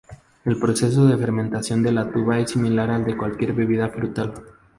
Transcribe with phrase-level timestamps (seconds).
[0.45, 4.33] El proceso de fermentación de la tuba es similar al de cualquier bebida frutal.